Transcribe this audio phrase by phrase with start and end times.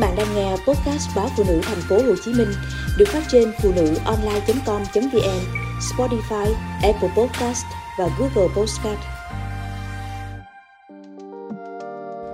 [0.00, 2.48] bạn đang nghe podcast báo phụ nữ thành phố Hồ Chí Minh
[2.98, 5.40] được phát trên phụ nữ online.com.vn,
[5.80, 7.64] Spotify, Apple Podcast
[7.98, 8.98] và Google Podcast.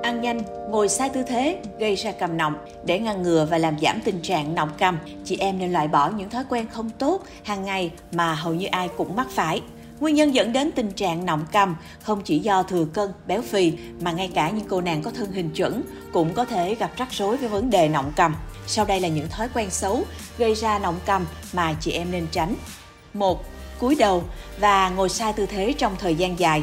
[0.02, 0.40] Ăn nhanh,
[0.70, 2.54] ngồi sai tư thế gây ra cầm nọng.
[2.84, 6.10] Để ngăn ngừa và làm giảm tình trạng nọng cầm, chị em nên loại bỏ
[6.10, 9.62] những thói quen không tốt hàng ngày mà hầu như ai cũng mắc phải.
[10.00, 13.72] Nguyên nhân dẫn đến tình trạng nọng cầm không chỉ do thừa cân, béo phì
[14.00, 15.82] mà ngay cả những cô nàng có thân hình chuẩn
[16.12, 18.34] cũng có thể gặp rắc rối với vấn đề nọng cầm.
[18.66, 20.04] Sau đây là những thói quen xấu
[20.38, 22.54] gây ra nọng cầm mà chị em nên tránh.
[23.14, 23.44] 1.
[23.78, 24.24] Cúi đầu
[24.58, 26.62] và ngồi sai tư thế trong thời gian dài.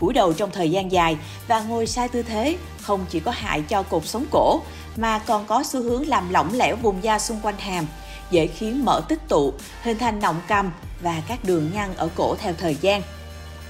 [0.00, 1.16] Cúi đầu trong thời gian dài
[1.48, 4.60] và ngồi sai tư thế không chỉ có hại cho cột sống cổ
[4.96, 7.86] mà còn có xu hướng làm lỏng lẻo vùng da xung quanh hàm,
[8.30, 12.36] dễ khiến mỡ tích tụ, hình thành nọng cầm và các đường nhăn ở cổ
[12.36, 13.02] theo thời gian.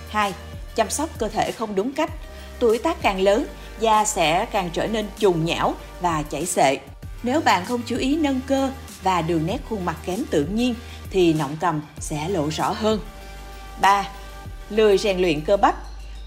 [0.08, 0.32] 2.
[0.74, 2.10] Chăm sóc cơ thể không đúng cách.
[2.58, 3.46] Tuổi tác càng lớn,
[3.80, 6.78] da sẽ càng trở nên trùng nhão và chảy xệ.
[7.22, 8.70] Nếu bạn không chú ý nâng cơ
[9.02, 10.74] và đường nét khuôn mặt kém tự nhiên
[11.10, 13.00] thì nọng cầm sẽ lộ rõ hơn.
[13.80, 14.08] 3.
[14.70, 15.74] Lười rèn luyện cơ bắp.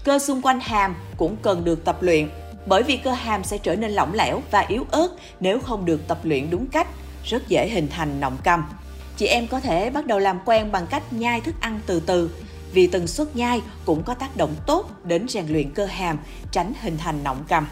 [0.04, 2.28] Cơ xung quanh hàm cũng cần được tập luyện
[2.66, 5.08] bởi vì cơ hàm sẽ trở nên lỏng lẻo và yếu ớt
[5.40, 6.86] nếu không được tập luyện đúng cách,
[7.24, 8.64] rất dễ hình thành nọng cầm.
[9.20, 12.30] Chị em có thể bắt đầu làm quen bằng cách nhai thức ăn từ từ,
[12.72, 16.18] vì tần suất nhai cũng có tác động tốt đến rèn luyện cơ hàm,
[16.52, 17.68] tránh hình thành nọng cầm.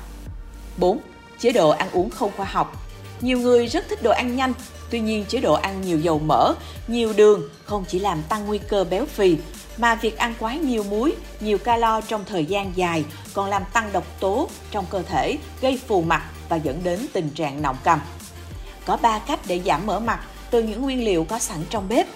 [0.76, 0.98] 4.
[1.38, 2.86] Chế độ ăn uống không khoa học.
[3.20, 4.52] Nhiều người rất thích đồ ăn nhanh,
[4.90, 6.54] tuy nhiên chế độ ăn nhiều dầu mỡ,
[6.88, 9.36] nhiều đường không chỉ làm tăng nguy cơ béo phì
[9.76, 13.04] mà việc ăn quá nhiều muối, nhiều calo trong thời gian dài
[13.34, 17.30] còn làm tăng độc tố trong cơ thể, gây phù mặt và dẫn đến tình
[17.30, 18.00] trạng nọng cầm.
[18.86, 22.06] Có 3 cách để giảm mỡ mặt từ những nguyên liệu có sẵn trong bếp.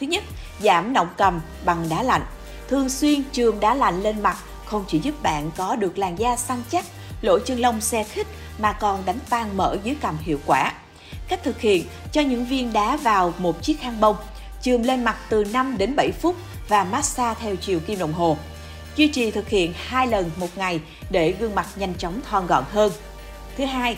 [0.00, 0.24] Thứ nhất,
[0.60, 2.22] giảm nọng cầm bằng đá lạnh.
[2.68, 6.36] Thường xuyên chườm đá lạnh lên mặt không chỉ giúp bạn có được làn da
[6.36, 6.84] săn chắc,
[7.20, 8.26] lỗ chân lông xe khít
[8.58, 10.72] mà còn đánh tan mỡ dưới cằm hiệu quả.
[11.28, 14.16] Cách thực hiện, cho những viên đá vào một chiếc khăn bông,
[14.62, 16.36] chườm lên mặt từ 5 đến 7 phút
[16.68, 18.36] và massage theo chiều kim đồng hồ.
[18.96, 22.64] Duy trì thực hiện hai lần một ngày để gương mặt nhanh chóng thon gọn
[22.72, 22.92] hơn.
[23.56, 23.96] Thứ hai,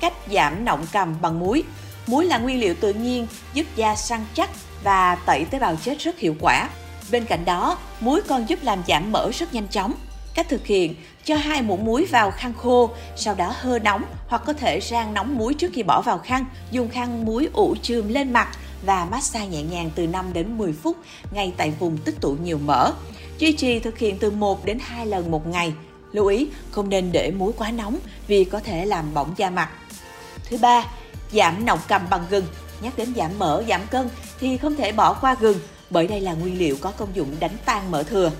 [0.00, 1.62] cách giảm nọng cầm bằng muối.
[2.06, 4.50] Muối là nguyên liệu tự nhiên giúp da săn chắc
[4.82, 6.68] và tẩy tế bào chết rất hiệu quả.
[7.10, 9.94] Bên cạnh đó, muối còn giúp làm giảm mỡ rất nhanh chóng.
[10.34, 10.94] Cách thực hiện,
[11.24, 15.14] cho hai muỗng muối vào khăn khô, sau đó hơ nóng hoặc có thể rang
[15.14, 16.44] nóng muối trước khi bỏ vào khăn.
[16.70, 18.48] Dùng khăn muối ủ chườm lên mặt
[18.86, 20.96] và massage nhẹ nhàng từ 5 đến 10 phút
[21.30, 22.92] ngay tại vùng tích tụ nhiều mỡ.
[23.38, 25.72] Duy trì thực hiện từ 1 đến 2 lần một ngày.
[26.12, 29.68] Lưu ý, không nên để muối quá nóng vì có thể làm bỏng da mặt.
[30.50, 30.84] Thứ ba,
[31.34, 32.46] giảm nọng cầm bằng gừng.
[32.80, 34.08] Nhắc đến giảm mỡ, giảm cân
[34.40, 35.58] thì không thể bỏ qua gừng
[35.90, 38.30] bởi đây là nguyên liệu có công dụng đánh tan mỡ thừa.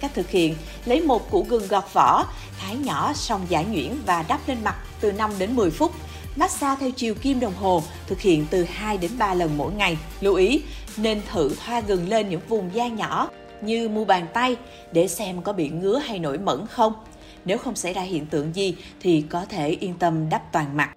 [0.00, 0.54] Cách thực hiện,
[0.84, 2.26] lấy một củ gừng gọt vỏ,
[2.60, 5.92] thái nhỏ xong giải nhuyễn và đắp lên mặt từ 5 đến 10 phút.
[6.36, 9.98] Massage theo chiều kim đồng hồ, thực hiện từ 2 đến 3 lần mỗi ngày.
[10.20, 10.62] Lưu ý,
[10.96, 13.28] nên thử thoa gừng lên những vùng da nhỏ
[13.62, 14.56] như mu bàn tay
[14.92, 16.92] để xem có bị ngứa hay nổi mẩn không.
[17.44, 20.90] Nếu không xảy ra hiện tượng gì thì có thể yên tâm đắp toàn mặt.